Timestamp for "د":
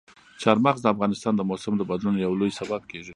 0.83-0.87, 1.35-1.41, 1.77-1.81